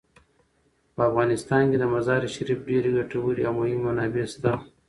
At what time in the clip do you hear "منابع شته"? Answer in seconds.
3.85-4.51